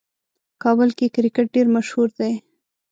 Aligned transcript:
کابل 0.63 0.89
کې 0.97 1.05
کرکټ 1.15 1.47
ډېر 1.55 1.67
مشهور 1.75 2.09
دی. 2.19 2.33